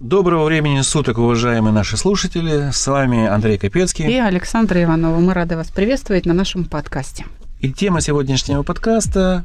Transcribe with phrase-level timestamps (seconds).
[0.00, 2.70] Доброго времени суток, уважаемые наши слушатели.
[2.72, 4.06] С вами Андрей Капецкий.
[4.06, 5.18] И Александра Иванова.
[5.18, 7.26] Мы рады вас приветствовать на нашем подкасте.
[7.58, 9.44] И тема сегодняшнего подкаста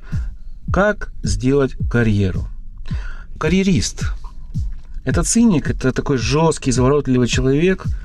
[0.71, 2.47] «Как сделать карьеру».
[3.39, 4.04] Карьерист–
[5.04, 7.85] это циник, это такой жесткий, заворотливый человек–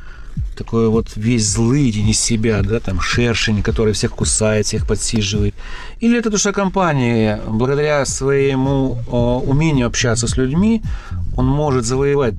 [0.56, 5.54] такой вот весь злый день из себя, да, там шершень, который всех кусает, всех подсиживает.
[6.00, 8.98] Или это душа компании, благодаря своему
[9.46, 10.82] умению общаться с людьми,
[11.36, 12.34] он может завоевать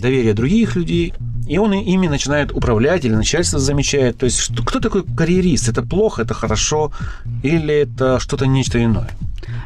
[0.00, 1.14] доверие других людей,
[1.48, 4.18] и он ими начинает управлять, или начальство замечает.
[4.18, 5.68] То есть, что, кто такой карьерист?
[5.68, 6.92] Это плохо, это хорошо,
[7.42, 9.10] или это что-то нечто иное?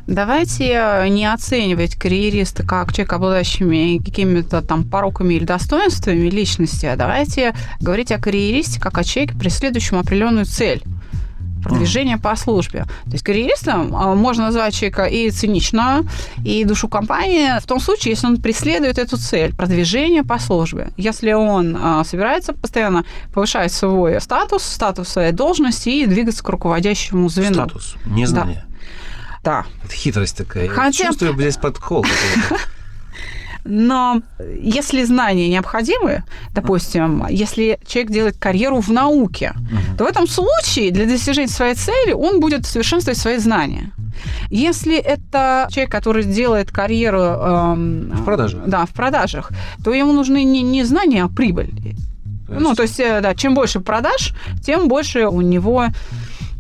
[0.07, 6.97] Давайте э, не оценивать карьериста как человека, обладающими какими-то там пороками или достоинствами личности, а
[6.97, 10.83] давайте говорить о карьеристе как о человеке, преследующем определенную цель
[11.63, 12.85] продвижение по службе.
[13.05, 16.07] То есть карьеристом а, можно назвать человека и циничного,
[16.45, 20.91] и душу компании в том случае, если он преследует эту цель продвижение по службе.
[20.97, 27.29] Если он а, собирается постоянно повышать свой статус, статус своей должности и двигаться к руководящему
[27.29, 27.55] звену.
[27.55, 28.65] Статус, не знание.
[28.67, 28.70] Да.
[29.85, 30.69] Это хитрость такая.
[30.69, 31.05] Хотя...
[31.05, 32.05] Я чувствую здесь подкол.
[33.65, 34.23] Но
[34.59, 36.25] если знания необходимы,
[36.55, 39.53] допустим, если человек делает карьеру в науке,
[39.99, 43.93] то в этом случае для достижения своей цели он будет совершенствовать свои знания.
[44.51, 49.51] Если это человек, который делает карьеру эм, в продажах, да, в продажах,
[49.85, 51.71] то ему нужны не, не знания, а прибыль.
[51.71, 52.01] То есть...
[52.49, 55.87] Ну, то есть, э, да, чем больше продаж, тем больше у него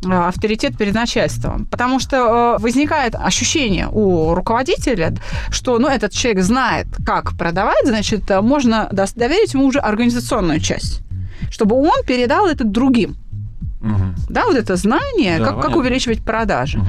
[0.03, 1.67] авторитет перед начальством.
[1.67, 5.15] Потому что э, возникает ощущение у руководителя,
[5.51, 11.03] что ну, этот человек знает, как продавать, значит, э, можно доверить ему уже организационную часть,
[11.51, 13.17] чтобы он передал это другим.
[13.83, 14.15] Угу.
[14.28, 16.78] Да, вот это знание, да, как, как увеличивать продажи.
[16.78, 16.87] Угу.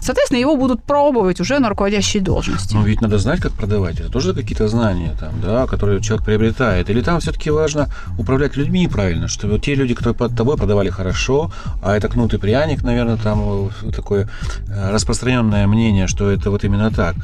[0.00, 2.74] Соответственно, его будут пробовать уже на руководящей должности.
[2.74, 4.00] Ну, ведь надо знать, как продавать.
[4.00, 6.90] Это тоже какие-то знания, там, да, которые человек приобретает.
[6.90, 11.50] Или там все-таки важно управлять людьми правильно, чтобы те люди, которые под тобой продавали хорошо,
[11.82, 14.28] а это кнут и пряник, наверное, там э, такое
[14.68, 17.14] э, распространенное мнение, что это вот именно так.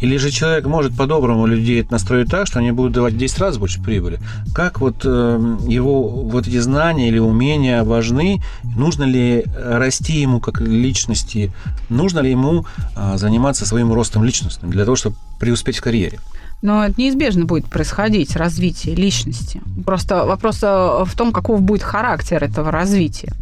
[0.00, 3.58] Или же человек может по-доброму людей настроить так, что они будут давать в 10 раз
[3.58, 4.18] больше прибыли.
[4.54, 8.42] Как вот э, его вот эти знания или умения важны?
[8.76, 11.52] Нужно ли расти ему как личности?
[11.88, 12.64] Нужно ли ему
[12.96, 16.18] э, заниматься своим ростом личностным для того, чтобы преуспеть в карьере?
[16.62, 19.62] Но это неизбежно будет происходить, развитие личности.
[19.84, 20.66] Просто вопрос э,
[21.04, 23.32] в том, каков будет характер этого развития.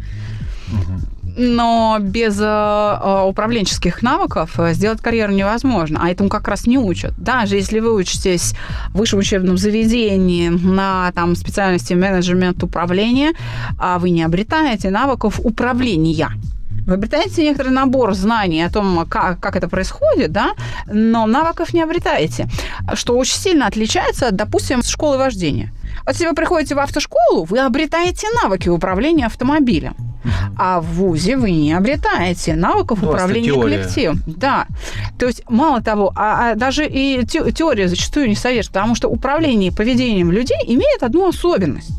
[0.71, 6.67] Угу но без э, э, управленческих навыков э, сделать карьеру невозможно, а этому как раз
[6.67, 7.13] не учат.
[7.17, 8.53] Даже если вы учитесь
[8.89, 13.33] в высшем учебном заведении на там, специальности менеджмент управления,
[13.79, 16.29] а вы не обретаете навыков управления.
[16.85, 20.51] Вы обретаете некоторый набор знаний о том, как, как это происходит, да,
[20.87, 22.49] но навыков не обретаете,
[22.95, 25.71] что очень сильно отличается, допустим, с школы вождения.
[26.05, 30.08] Вот если вы приходите в автошколу, вы обретаете навыки управления автомобилем.
[30.57, 33.77] А в ВУЗе вы не обретаете навыков Просто управления теория.
[33.77, 34.23] коллективом.
[34.25, 34.67] Да.
[35.17, 39.71] То есть, мало того, а, а даже и теория зачастую не содержит, потому что управление
[39.71, 41.91] поведением людей имеет одну особенность.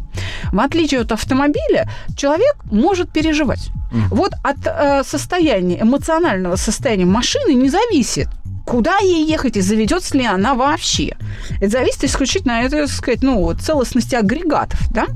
[0.52, 3.70] В отличие от автомобиля, человек может переживать.
[3.92, 4.02] Mm.
[4.10, 8.28] Вот от э, состояния, эмоционального состояния машины не зависит,
[8.66, 11.16] куда ей ехать и заведется ли она вообще.
[11.60, 15.06] Это зависит исключительно от, так сказать, ну, целостности агрегатов, да?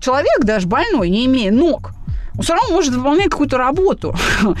[0.00, 1.93] Человек, даже больной, не имея ног,
[2.36, 4.14] он все равно может выполнять какую-то работу.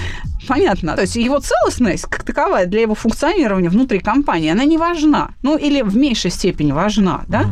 [0.48, 0.94] Понятно.
[0.94, 5.30] То есть его целостность, как таковая, для его функционирования внутри компании, она не важна.
[5.42, 7.46] Ну, или в меньшей степени важна, да?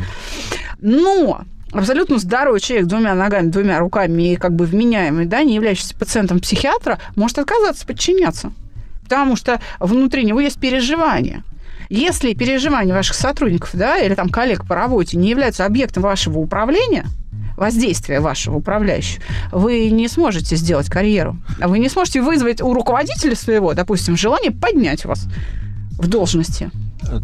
[0.81, 5.97] Но абсолютно здоровый человек двумя ногами, двумя руками и как бы вменяемый, да, не являющийся
[5.97, 8.53] пациентом психиатра, может отказаться подчиняться.
[9.05, 11.43] Потому что внутри него есть переживания.
[11.89, 17.07] Если переживания ваших сотрудников, да, или там коллег по работе не являются объектом вашего управления–
[17.63, 21.37] воздействия вашего управляющего, вы не сможете сделать карьеру.
[21.61, 25.27] А вы не сможете вызвать у руководителя своего, допустим, желание поднять вас
[25.99, 26.71] в должности.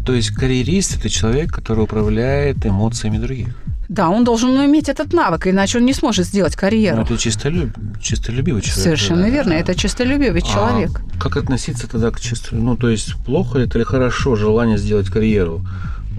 [0.05, 3.55] То есть карьерист– это человек, который управляет эмоциями других.
[3.89, 6.97] Да, он должен иметь этот навык, иначе он не сможет сделать карьеру.
[6.97, 7.71] Ну, это чистолюб...
[7.99, 8.83] чистолюбивый человек.
[8.83, 9.29] Совершенно да.
[9.29, 11.01] верно, это чистолюбивый а человек.
[11.19, 12.55] Как относиться тогда к чисто...
[12.55, 15.65] Ну, то есть плохо это или хорошо желание сделать карьеру?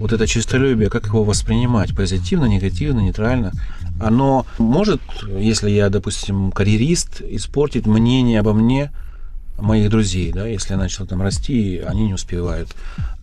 [0.01, 1.95] Вот это чистолюбие, как его воспринимать?
[1.95, 3.51] Позитивно, негативно, нейтрально?
[4.01, 5.01] оно может,
[5.37, 8.91] если я, допустим, карьерист, испортить мнение обо мне
[9.59, 12.75] моих друзей, да, если я начал там расти, они не успевают.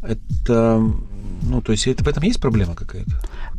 [0.03, 0.81] Это
[1.43, 3.11] Ну, то есть это, в этом есть проблема какая-то?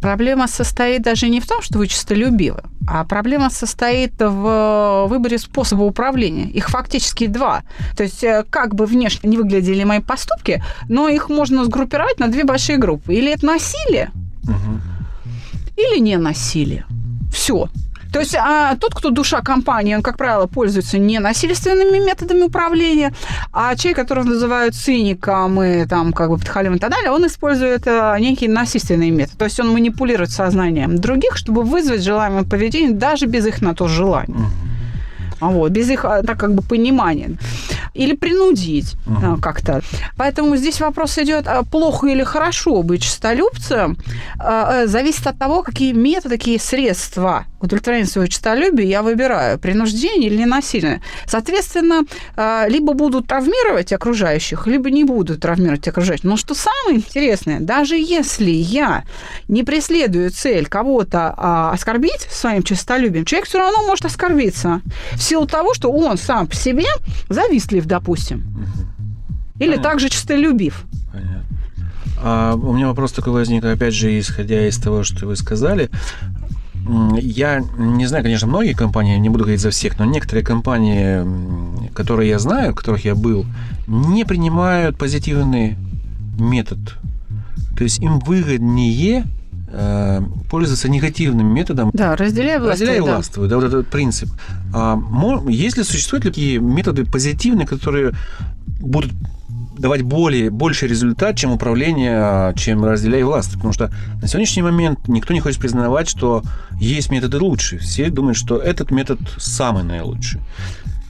[0.01, 5.83] Проблема состоит даже не в том, что вы честолюбивы, а проблема состоит в выборе способа
[5.83, 6.45] управления.
[6.45, 7.63] Их фактически два.
[7.97, 12.27] То есть э, как бы внешне не выглядели мои поступки, но их можно сгруппировать на
[12.27, 13.13] две большие группы.
[13.13, 14.11] Или это насилие,
[14.43, 14.79] угу.
[15.75, 16.85] или не насилие.
[17.31, 17.69] Все.
[18.11, 23.13] То есть а тот, кто душа компании, он, как правило, пользуется не насильственными методами управления,
[23.53, 27.87] а человек, которого называют циником и там как бы подхалим и так далее, он использует
[27.87, 29.37] а, некий насильственный метод.
[29.37, 33.87] То есть он манипулирует сознанием других, чтобы вызвать желаемое поведение даже без их на то
[33.87, 34.49] желания.
[35.39, 37.37] Вот, без их а, так как бы понимания
[37.93, 39.41] или принудить uh-huh.
[39.41, 39.81] как-то.
[40.15, 43.97] Поэтому здесь вопрос идет, а плохо или хорошо быть честолюбцем,
[44.39, 50.45] а, зависит от того, какие методы, какие средства удовлетворения своего честолюбия я выбираю, принуждение или
[50.45, 51.01] насильное.
[51.25, 52.03] Соответственно,
[52.69, 56.23] либо будут травмировать окружающих, либо не будут травмировать окружающих.
[56.23, 59.03] Но что самое интересное, даже если я
[59.49, 64.81] не преследую цель кого-то оскорбить своим честолюбием, человек все равно может оскорбиться
[65.29, 66.85] силу того, что он сам по себе
[67.29, 68.43] завистлив допустим.
[69.59, 69.83] Или Понятно.
[69.83, 70.85] также честолюбив.
[71.11, 71.43] Понятно.
[72.21, 75.89] А у меня вопрос такой возник, опять же, исходя из того, что вы сказали.
[77.21, 82.29] Я не знаю, конечно, многие компании, не буду говорить за всех, но некоторые компании, которые
[82.29, 83.45] я знаю, в которых я был,
[83.87, 85.77] не принимают позитивный
[86.39, 86.79] метод.
[87.77, 89.25] То есть им выгоднее
[89.71, 91.91] Э, пользоваться негативным методом.
[91.93, 92.87] Да, разделяй властвуй.
[92.87, 93.15] Разделяй да.
[93.15, 94.29] властвуй, да, вот этот принцип.
[94.73, 94.99] А,
[95.47, 98.13] если существуют такие методы позитивные, которые
[98.79, 99.11] будут
[99.77, 103.53] давать более, больше результат, чем управление, чем разделяй власть.
[103.53, 106.43] Потому что на сегодняшний момент никто не хочет признавать, что
[106.79, 107.77] есть методы лучше.
[107.77, 110.41] Все думают, что этот метод самый наилучший.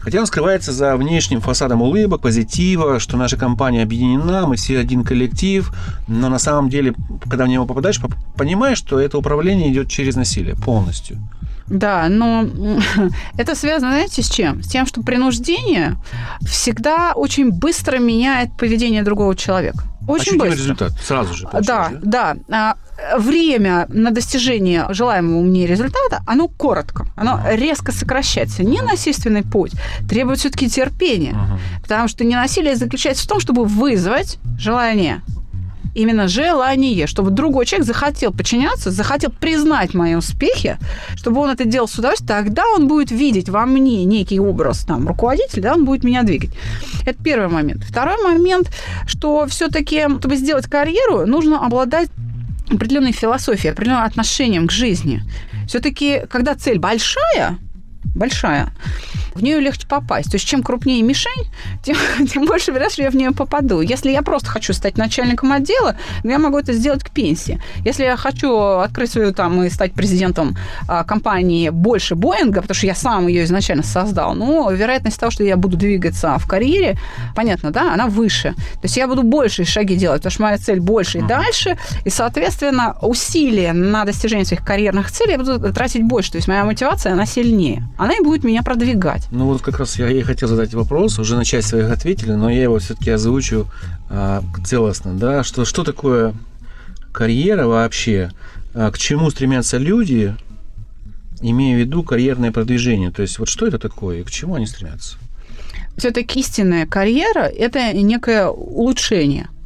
[0.10, 5.04] Хотя он скрывается за внешним фасадом улыбок, позитива, что наша компания объединена, мы все один
[5.04, 5.72] коллектив,
[6.08, 6.96] но на самом деле,
[7.30, 8.02] когда в него попадаешь,
[8.36, 11.20] понимаешь, что это управление идет через насилие полностью.
[11.68, 12.44] Да, но
[13.38, 14.64] это связано, знаете, с чем?
[14.64, 15.98] С тем, что принуждение
[16.42, 19.84] всегда очень быстро меняет поведение другого человека.
[20.10, 20.64] Очень Ощутимый быстро.
[20.64, 21.48] результат сразу же.
[21.62, 22.36] Да, да.
[22.48, 22.78] да
[23.18, 28.64] время на достижение желаемого мне результата, оно коротко, оно резко сокращается.
[28.64, 29.74] Ненасильственный путь
[30.10, 31.82] требует все-таки терпения, uh-huh.
[31.82, 35.22] потому что ненасилие заключается в том, чтобы вызвать желание
[36.00, 40.78] именно желание, чтобы другой человек захотел подчиняться, захотел признать мои успехи,
[41.16, 45.08] чтобы он это делал с удовольствием, тогда он будет видеть во мне некий образ там,
[45.08, 46.52] руководителя, да, он будет меня двигать.
[47.06, 47.84] Это первый момент.
[47.84, 48.72] Второй момент,
[49.08, 52.10] что все-таки, чтобы сделать карьеру, нужно обладать
[52.72, 55.24] определенной философией, определенным отношением к жизни.
[55.68, 57.58] Все-таки, когда цель большая,
[58.16, 58.74] большая,
[59.36, 60.32] в нее легче попасть.
[60.32, 61.46] То есть чем крупнее мишень,
[61.84, 61.96] тем,
[62.28, 63.82] тем больше вероятность, что я в нее попаду.
[63.82, 67.62] Если я просто хочу стать начальником отдела, я могу это сделать к пенсии.
[67.86, 70.58] Если я хочу открыть свою там и стать президентом
[70.88, 75.44] а, компании больше Боинга, потому что я сам ее изначально создал, ну, вероятность того, что
[75.44, 76.98] я буду двигаться в карьере,
[77.36, 78.54] понятно, да, она выше.
[78.74, 82.10] То есть я буду большие шаги делать, потому что моя цель больше и дальше, и,
[82.10, 86.32] соответственно, усилия на достижение своих карьерных целей я буду тратить больше.
[86.32, 87.84] То есть моя мотивация, она сильнее.
[88.00, 89.28] Она и будет меня продвигать.
[89.30, 92.50] Ну вот как раз я и хотел задать вопрос, уже на часть своих ответили, но
[92.50, 93.68] я его все-таки озвучу
[94.10, 96.34] а, целостно, да, что, что такое
[97.12, 98.32] карьера вообще,
[98.74, 100.34] а, к чему стремятся люди,
[101.42, 104.66] имея в виду карьерное продвижение, то есть вот что это такое и к чему они
[104.66, 105.18] стремятся?
[105.98, 109.50] Все-таки истинная карьера– это некое улучшение–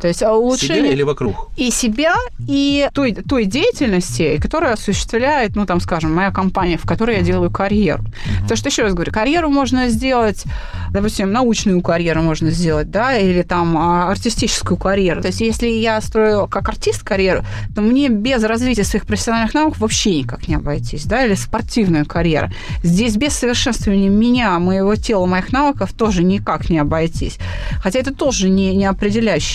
[0.00, 0.82] то есть а улучшение...
[0.82, 1.50] Себя или вокруг?
[1.56, 2.14] И себя,
[2.46, 7.50] и той, той деятельности, которая осуществляет, ну, там, скажем, моя компания, в которой я делаю
[7.50, 8.02] карьеру.
[8.02, 8.42] Uh-huh.
[8.42, 10.44] Потому что, еще раз говорю, карьеру можно сделать,
[10.90, 15.20] допустим, научную карьеру можно сделать, да, или там а, артистическую карьеру.
[15.22, 17.44] То есть если я строю как артист карьеру,
[17.74, 22.50] то мне без развития своих профессиональных навыков вообще никак не обойтись, да, или спортивную карьеру.
[22.82, 27.38] Здесь без совершенствования меня, моего тела, моих навыков тоже никак не обойтись.
[27.82, 28.86] Хотя это тоже не, не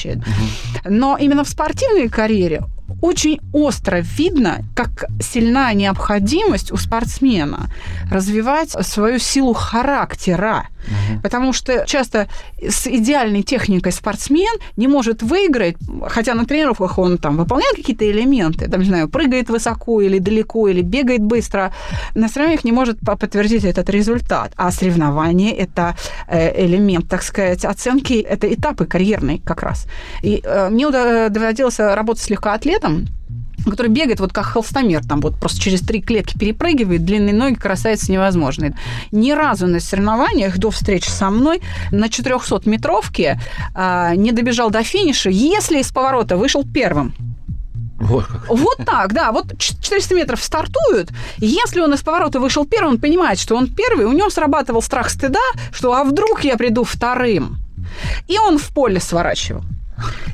[0.03, 0.22] определяющее.
[0.86, 2.63] Но именно в спортивной карьере
[3.01, 7.69] очень остро видно, как сильна необходимость у спортсмена
[8.12, 10.67] развивать свою силу характера.
[11.22, 12.28] Потому что часто
[12.62, 15.75] с идеальной техникой спортсмен не может выиграть,
[16.08, 20.68] хотя на тренировках он там выполняет какие-то элементы, там, не знаю, прыгает высоко или далеко,
[20.68, 21.74] или бегает быстро,
[22.16, 24.54] на соревнованиях не может подтвердить этот результат.
[24.56, 25.96] А соревнование– это
[26.28, 29.88] э, элемент, так сказать, оценки, это этапы карьерной как раз.
[30.22, 33.08] И э, мне доводилось работать с легкоатлетом,
[33.70, 38.12] который бегает вот как холстомер, там вот просто через три клетки перепрыгивает, длинные ноги, красавица
[38.12, 38.74] невозможный.
[39.12, 43.39] Ни разу на соревнованиях до встречи со мной на 400-метровке
[43.74, 47.13] а, не добежал до финиша, если из поворота вышел первым.
[48.00, 49.32] Вот, вот так, да.
[49.32, 51.10] Вот 400 метров стартуют.
[51.38, 55.10] Если он из поворота вышел первым, он понимает, что он первый, у него срабатывал страх
[55.10, 55.39] стыда,
[55.72, 57.58] что а вдруг я приду вторым.
[58.27, 59.63] И он в поле сворачивал.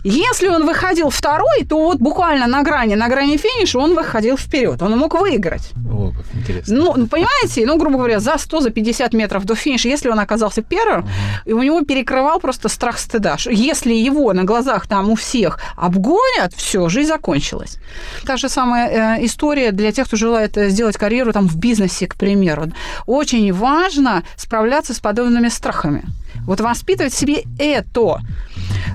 [0.04, 4.82] Если он выходил второй, то вот буквально на грани, на грани финиша он выходил вперед.
[4.82, 5.72] Он мог выиграть.
[5.92, 6.78] О, как интересно.
[6.78, 10.20] Ну, ну, понимаете, ну, грубо говоря, за 100, за 50 метров до финиша, если он
[10.20, 11.10] оказался первым, угу.
[11.46, 13.38] и у него перекрывал просто страх стыда.
[13.50, 17.78] Если его на глазах там у всех обгонят, все, жизнь закончилась.
[18.26, 22.08] Та же самая э, история для тех, кто желает э, сделать карьеру там в бизнесе,
[22.08, 22.72] к примеру.
[23.06, 26.04] Очень важно справляться с подобными страхами.
[26.46, 28.20] Вот воспитывать в себе это.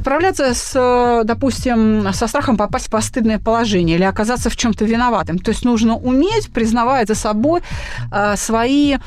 [0.00, 5.38] Справляться с, э, допустим, со страхом попасть в постыдное положение или оказаться в чем-то виноватым.
[5.38, 7.62] То есть нужно уметь признавать за собой
[8.12, 8.98] э, свои э,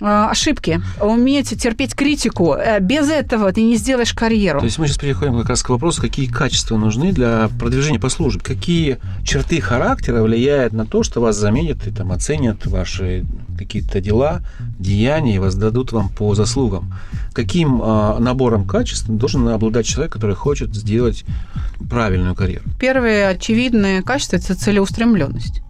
[0.00, 2.56] ошибки, уметь терпеть критику.
[2.80, 4.60] Без этого ты не сделаешь карьеру.
[4.60, 8.08] То есть мы сейчас переходим как раз к вопросу, какие качества нужны для продвижения по
[8.08, 8.42] службе.
[8.42, 13.24] Какие черты характера влияют на то, что вас заменят и там, оценят ваши
[13.56, 14.42] какие-то дела,
[14.78, 16.92] деяния и воздадут вам по заслугам.
[17.32, 21.24] Каким э, набором качеств должен обладать человек, который хочет сделать
[21.88, 22.64] правильную карьеру?
[22.78, 25.62] Первое очевидное качество– это целеустремленность.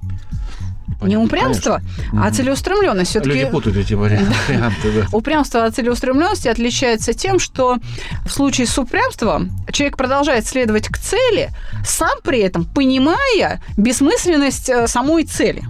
[1.03, 2.27] Понятно, не упрямство, конечно.
[2.27, 3.11] а целеустремленность.
[3.11, 3.41] Все-таки...
[3.41, 4.33] Люди путают эти варианты.
[4.49, 5.07] Да.
[5.13, 7.79] Упрямство от целеустремленности отличается тем, что
[8.25, 11.51] в случае с упрямством человек продолжает следовать к цели,
[11.85, 15.65] сам при этом понимая бессмысленность э, самой цели.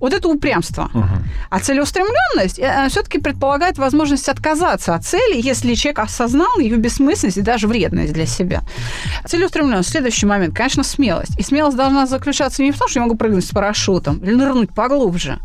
[0.00, 0.90] Вот это упрямство.
[0.94, 1.04] Угу.
[1.50, 7.42] А целеустремленность э, все-таки предполагает возможность отказаться от цели, если человек осознал ее бессмысленность и
[7.42, 8.62] даже вредность для себя.
[9.26, 9.90] Целеустремленность.
[9.90, 11.38] Следующий момент, конечно, смелость.
[11.38, 14.72] И смелость должна заключаться не в том, что я могу прыгнуть с парашютом или нырнуть
[14.74, 15.38] поглубже,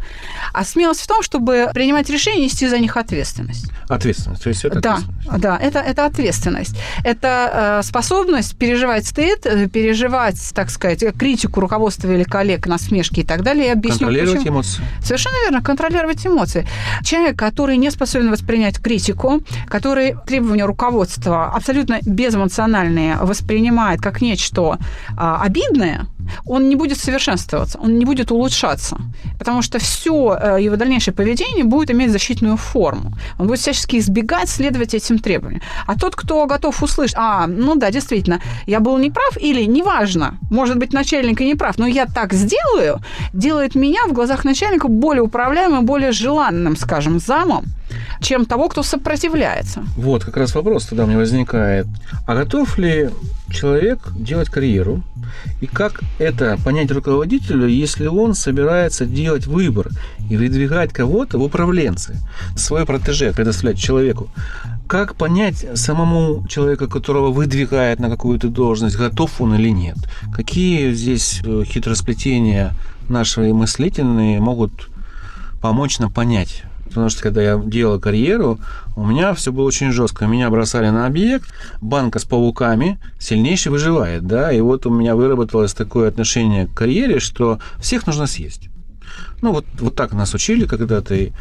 [0.53, 3.71] а смелость в том, чтобы принимать решения и нести за них ответственность.
[3.89, 4.43] Ответственность.
[4.43, 4.99] То есть это да,
[5.37, 6.75] да, это, это ответственность.
[7.03, 13.23] Это э, способность переживать стыд, э, переживать, так сказать, критику руководства или коллег, насмешки и
[13.23, 13.67] так далее.
[13.67, 14.83] Я объясню, почему контролировать эмоции.
[15.01, 16.65] Совершенно верно, контролировать эмоции.
[17.03, 24.77] Человек, который не способен воспринять критику, который требования руководства абсолютно безэмоциональные воспринимает как нечто
[25.17, 26.05] а, обидное,
[26.45, 28.97] он не будет совершенствоваться, он не будет улучшаться,
[29.39, 33.13] потому что все э, его дальнейшее поведение будет иметь защитную форму.
[33.39, 35.61] Он будет всячески избегать следовать этим требованиям.
[35.87, 40.77] А тот, кто готов услышать, а, ну да, действительно, я был неправ или неважно, может
[40.77, 42.99] быть, начальник и не прав, но я так сделаю,
[43.33, 47.65] делает меня в глазах начальника более управляемым, более желанным, скажем, замом,
[48.21, 49.83] чем того, кто сопротивляется.
[49.97, 51.87] Вот как раз вопрос тогда мне возникает.
[52.27, 53.09] А готов ли
[53.49, 55.03] человек делать карьеру?
[55.61, 59.89] И как это понять руководителю, если он собирается делать выбор
[60.29, 62.17] и выдвигать кого-то в управленцы,
[62.55, 64.29] свой протеже предоставлять человеку?
[64.87, 69.97] Как понять самому человека, которого выдвигает на какую-то должность, готов он или нет?
[70.33, 72.73] Какие здесь э, хитросплетения
[73.09, 74.89] наши мыслительные могут
[75.61, 78.59] помочь нам понять потому что когда я делал карьеру,
[78.95, 80.25] у меня все было очень жестко.
[80.25, 85.73] Меня бросали на объект, банка с пауками, сильнейший выживает, да, и вот у меня выработалось
[85.73, 88.69] такое отношение к карьере, что всех нужно съесть.
[89.41, 91.13] Ну, вот, вот так нас учили когда-то.
[91.15, 91.31] И,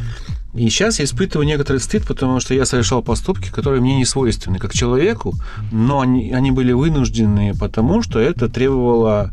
[0.55, 4.73] сейчас я испытываю некоторый стыд, потому что я совершал поступки, которые мне не свойственны как
[4.73, 5.35] человеку,
[5.73, 9.31] но они, они были вынуждены, потому что это требовало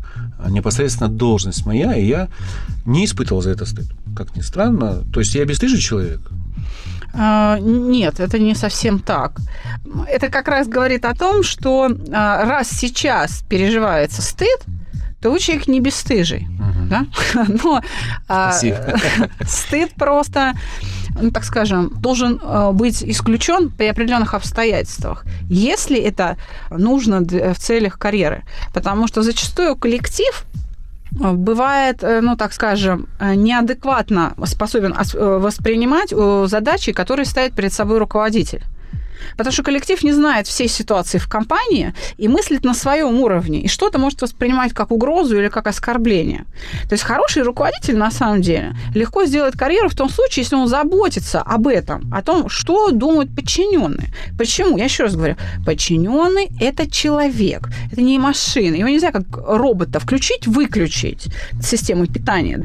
[0.48, 2.28] непосредственно должность моя, и я
[2.84, 3.86] не испытывал за это стыд.
[4.16, 5.04] Как ни странно.
[5.12, 6.20] То есть я бесстыжий человек?
[7.14, 9.38] А, нет, это не совсем так.
[10.08, 14.64] Это как раз говорит о том, что а, раз сейчас переживается стыд,
[15.20, 16.48] то вы человек не бесстыжий.
[16.48, 16.88] Угу.
[16.88, 17.06] Да?
[17.62, 17.80] Но
[18.28, 18.52] а,
[19.46, 20.54] стыд просто
[21.20, 22.40] ну, так скажем, должен
[22.72, 26.36] быть исключен при определенных обстоятельствах, если это
[26.70, 28.42] нужно в целях карьеры.
[28.72, 30.46] Потому что зачастую коллектив
[31.12, 36.12] бывает, э, ну, так скажем, э, неадекватно способен э, воспринимать
[36.48, 38.62] задачи, которые ставит перед собой руководитель.
[39.36, 43.68] Потому что коллектив не знает всей ситуации в компании и мыслит на своем уровне, и
[43.68, 46.44] что-то может воспринимать как угрозу или как оскорбление.
[46.88, 50.68] То есть хороший руководитель, на самом деле, легко сделает карьеру в том случае, если он
[50.68, 54.12] заботится об этом, о том, что думают подчиненные.
[54.38, 54.76] Почему?
[54.76, 58.76] Я еще раз говорю, подчиненный– это человек, это не машина.
[58.76, 61.26] Его нельзя как робота включить, выключить
[61.62, 62.64] систему питания.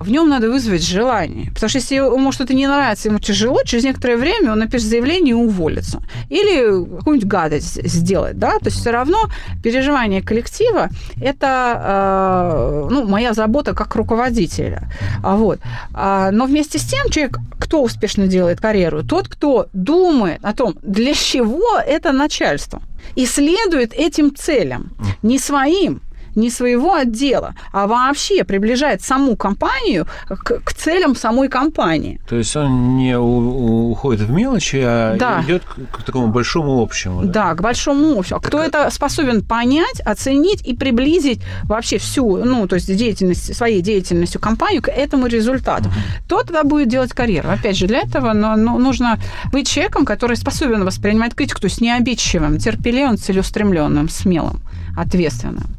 [0.00, 1.50] В нем надо вызвать желание.
[1.52, 5.32] Потому что если ему что-то не нравится, ему тяжело, через некоторое время он напишет заявление
[5.32, 9.18] и уволится ошибется или какую-нибудь гадость сделать, да, то есть все равно
[9.62, 10.88] переживание коллектива–
[11.20, 14.90] это, ну, моя забота как руководителя,
[15.22, 15.60] вот.
[15.94, 20.74] А, но вместе с тем человек, кто успешно делает карьеру, тот, кто думает о том,
[20.82, 22.82] для чего это начальство,
[23.16, 26.00] и следует этим целям, не своим,
[26.34, 32.20] не своего отдела, а вообще приближает саму компанию к, к целям самой компании.
[32.28, 35.42] То есть он не у, уходит в мелочи, а да.
[35.42, 37.22] идет к, к такому большому общему.
[37.22, 38.40] Да, да к большому общему.
[38.40, 38.48] Так...
[38.48, 43.82] Кто а это способен понять, оценить и приблизить вообще всю, ну, то есть деятельность, своей
[43.82, 45.90] деятельностью компанию к этому результату,
[46.28, 47.50] то тогда будет делать карьеру.
[47.50, 49.18] Опять же, для этого но, но нужно
[49.52, 54.60] быть человеком, который способен воспринимать критику, то есть необидчивым, терпеливым, целеустремленным, смелым,
[54.96, 55.76] ответственным.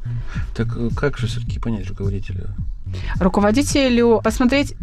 [0.55, 2.49] Так э, как же все-таки понять руководителя?
[3.19, 4.75] Руководителю посмотреть,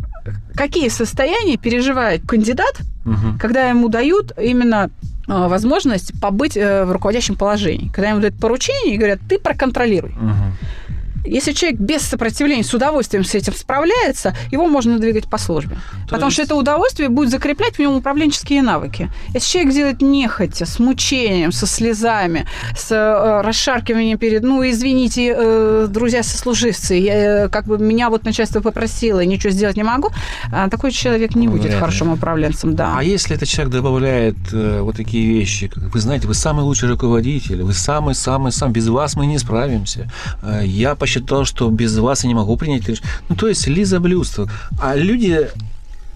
[0.55, 3.39] какие состояния переживает кандидат, угу.
[3.39, 4.91] когда ему дают именно
[5.29, 7.89] э, возможность побыть э, в руководящем положении.
[7.89, 10.13] Когда ему дают поручение и говорят, ты проконтролируй.
[10.13, 10.90] Угу.
[11.25, 15.77] Если человек без сопротивления с удовольствием с этим справляется, его можно двигать по службе.
[16.05, 16.35] То Потому есть...
[16.35, 19.11] что это удовольствие будет закреплять в нем управленческие навыки.
[19.35, 22.47] Если человек делает нехотя, с мучением, со слезами,
[22.77, 28.25] с э, расшаркиванием перед, ну, извините, э, друзья сослуживцы, я, э, как бы меня вот
[28.25, 30.11] начальство попросило, ничего сделать не могу,
[30.53, 32.95] э, такой человек не будет Вряд хорошим управленцем, да.
[32.97, 36.89] А если этот человек добавляет э, вот такие вещи, как вы знаете, вы самый лучший
[36.89, 40.11] руководитель, вы самый-самый-самый, без вас мы не справимся,
[40.43, 43.03] э, я почти посчитал, что без вас я не могу принять.
[43.29, 44.49] Ну, то есть лизоблюдство.
[44.81, 45.49] А люди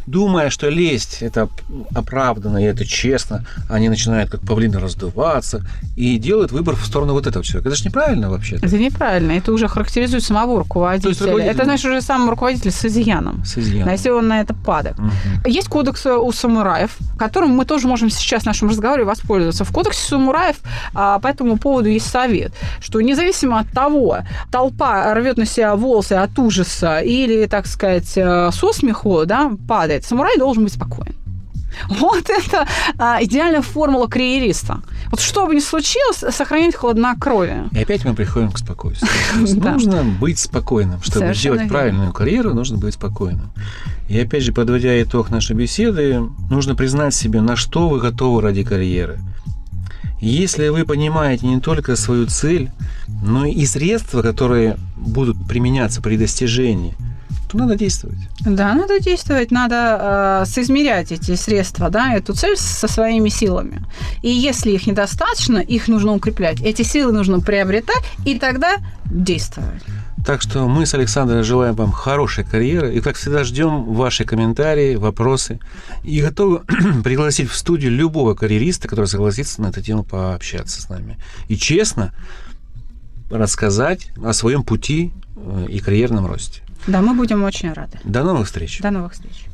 [0.07, 1.49] думая, что лесть это
[1.95, 5.63] оправданно и это честно, они начинают как павлины раздуваться
[5.97, 7.69] и делают выбор в сторону вот этого человека.
[7.69, 8.57] Это же неправильно вообще.
[8.57, 8.67] -то.
[8.67, 9.33] Это неправильно.
[9.33, 11.11] Это уже характеризует самого руководителя.
[11.11, 11.51] есть, руководитель...
[11.51, 13.45] Это, знаешь, уже сам руководитель с изъяном.
[13.45, 13.93] С изъяном.
[13.93, 14.99] Если он на это падает.
[14.99, 15.51] Угу.
[15.51, 19.65] Есть кодекс у самураев, которым мы тоже можем сейчас в нашем разговоре воспользоваться.
[19.65, 20.57] В кодексе самураев
[20.95, 24.19] а, по этому поводу есть совет, что независимо от того,
[24.51, 29.94] толпа рвет на себя волосы от ужаса или, так сказать, э, со смеху, да, падает,
[29.95, 31.15] говорит, самурай должен быть спокоен.
[31.89, 32.67] Вот это
[32.99, 34.81] а, идеальная формула карьериста.
[35.11, 37.69] Вот что бы ни случилось, сохранить хладнокровие.
[37.73, 39.11] И опять мы приходим к спокойствию.
[39.73, 41.03] Нужно быть спокойным.
[41.03, 43.51] Чтобы сделать правильную карьеру, нужно быть спокойным.
[44.09, 48.63] И опять же, подводя итог нашей беседы, нужно признать себе, на что вы готовы ради
[48.63, 49.19] карьеры.
[50.21, 52.71] Если вы понимаете не только свою цель,
[53.23, 56.95] но и средства, которые будут применяться при достижении–
[57.55, 58.19] то надо действовать.
[58.41, 63.83] Да, надо действовать, надо э, соизмерять эти средства, да, эту цель со своими силами.
[64.23, 66.61] И если их недостаточно, их нужно укреплять.
[66.61, 69.83] Эти силы нужно приобретать и тогда действовать.
[70.27, 74.97] Так что мы с Александром желаем вам хорошей карьеры и, как всегда, ждем ваши комментарии,
[74.97, 75.61] вопросы
[76.03, 76.63] и готовы
[77.05, 81.19] пригласить в студию любого карьериста, который согласится на эту тему пообщаться с нами.
[81.49, 82.13] И честно
[83.31, 86.65] рассказать о своем пути э, и карьерном росте.
[86.87, 87.99] Да, мы будем очень рады.
[88.05, 88.81] До новых встреч.
[88.81, 89.47] До новых встреч.